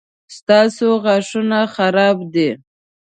ستاسو 0.35 0.87
غاښونه 1.03 1.59
خراب 1.73 2.17
دي 2.33 2.49